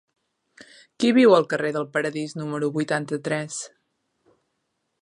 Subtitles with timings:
[1.03, 3.61] Qui viu al carrer del Paradís número vuitanta-tres?